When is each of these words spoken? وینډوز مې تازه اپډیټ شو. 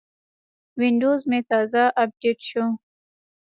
وینډوز 0.79 1.21
مې 1.29 1.39
تازه 1.49 1.83
اپډیټ 2.03 2.39
شو. 2.49 2.65